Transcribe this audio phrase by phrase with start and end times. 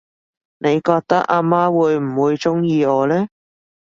[0.57, 3.27] 你覺得阿媽會唔會鍾意我呢？